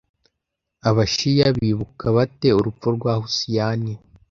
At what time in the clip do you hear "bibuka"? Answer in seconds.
1.57-2.05